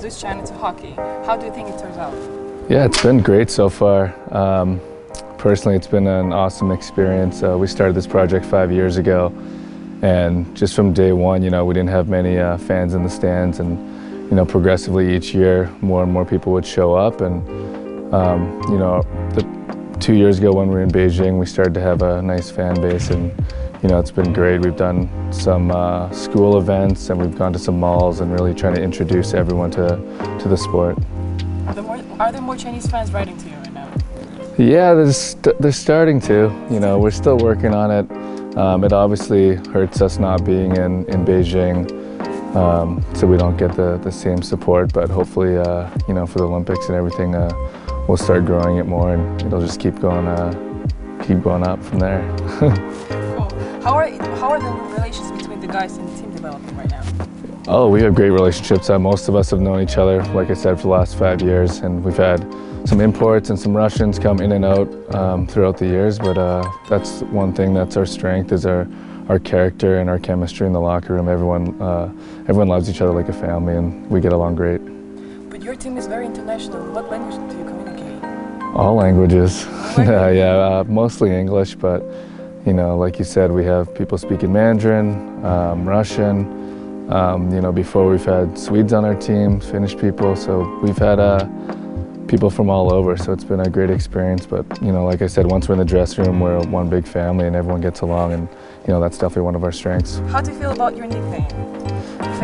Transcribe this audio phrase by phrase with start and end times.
[0.00, 0.92] introduce China to hockey.
[1.26, 2.14] How do you think it turns out?
[2.70, 4.14] Yeah, it's been great so far.
[4.34, 4.80] Um,
[5.36, 7.42] personally, it's been an awesome experience.
[7.42, 9.30] Uh, we started this project five years ago,
[10.00, 13.10] and just from day one, you know, we didn't have many uh, fans in the
[13.10, 13.76] stands, and
[14.30, 18.78] you know, progressively each year, more and more people would show up, and um, you
[18.78, 19.02] know,
[19.34, 22.50] the, two years ago when we were in Beijing, we started to have a nice
[22.50, 23.34] fan base, and
[23.82, 24.60] you know, it's been great.
[24.60, 28.74] We've done some uh, school events, and we've gone to some malls, and really trying
[28.74, 29.96] to introduce everyone to
[30.40, 30.98] to the sport.
[31.76, 33.92] More, are there more Chinese fans writing to you right now?
[34.58, 36.52] Yeah, they're, st- they're starting to.
[36.70, 38.56] You know, we're still working on it.
[38.56, 41.88] Um, it obviously hurts us not being in, in Beijing,
[42.56, 44.92] um, so we don't get the, the same support.
[44.92, 47.50] But hopefully, uh, you know, for the Olympics and everything, uh,
[48.08, 50.52] we'll start growing it more, and it'll just keep going, uh,
[51.24, 53.16] keep going up from there.
[53.82, 57.02] How are how are the relations between the guys in the team developing right now?
[57.66, 58.90] Oh, we have great relationships.
[58.90, 61.40] Uh, most of us have known each other, like I said, for the last five
[61.40, 62.40] years, and we've had
[62.84, 66.18] some imports and some Russians come in and out um, throughout the years.
[66.18, 68.86] But uh, that's one thing that's our strength is our
[69.30, 71.30] our character and our chemistry in the locker room.
[71.30, 74.82] Everyone uh, everyone loves each other like a family, and we get along great.
[75.48, 76.84] But your team is very international.
[76.92, 78.24] What language do you communicate?
[78.74, 79.64] All languages,
[79.96, 82.02] yeah, yeah, uh, mostly English, but
[82.66, 86.58] you know, like you said, we have people speaking Mandarin, um, Russian.
[87.10, 91.18] Um, you know, before we've had Swedes on our team, Finnish people, so we've had
[91.18, 91.44] uh,
[92.28, 93.16] people from all over.
[93.16, 94.46] So it's been a great experience.
[94.46, 97.06] But you know, like I said, once we're in the dressing room, we're one big
[97.06, 98.48] family, and everyone gets along, and
[98.86, 100.18] you know, that's definitely one of our strengths.
[100.28, 101.42] How do you feel about your nickname?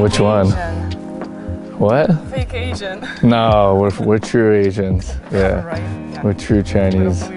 [0.00, 0.46] Which one?
[0.46, 1.78] Asian.
[1.78, 2.06] What?
[2.30, 3.08] Fake Asian.
[3.24, 5.12] No, we're we're true Asians.
[5.32, 5.78] Yeah, right.
[5.78, 6.22] Yeah.
[6.22, 7.28] we're true Chinese.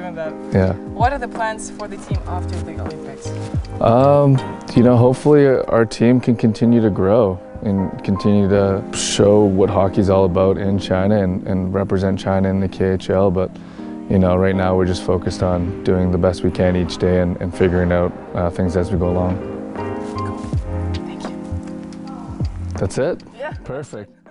[0.54, 0.74] Yeah.
[0.94, 3.28] What are the plans for the team after the Olympics?
[3.82, 4.38] Um,
[4.76, 10.10] you know, hopefully our team can continue to grow and continue to show what hockey's
[10.10, 13.34] all about in China and, and represent China in the KHL.
[13.34, 13.52] But,
[14.10, 17.22] you know, right now we're just focused on doing the best we can each day
[17.22, 19.36] and, and figuring out uh, things as we go along.
[20.94, 22.74] Thank you.
[22.78, 23.24] That's it?
[23.38, 23.54] Yeah.
[23.64, 24.25] Perfect.